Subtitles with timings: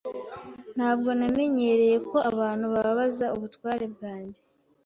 [0.75, 4.39] Ntabwo namenyereye ko abantu babaza ubutware bwanjye.